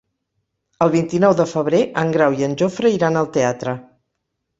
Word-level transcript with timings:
El 0.85 0.89
vint-i-nou 0.93 1.35
de 1.41 1.45
febrer 1.51 1.81
en 2.03 2.13
Grau 2.15 2.37
i 2.39 2.47
en 2.47 2.55
Jofre 2.63 2.91
iran 2.95 3.21
al 3.21 3.29
teatre. 3.37 3.75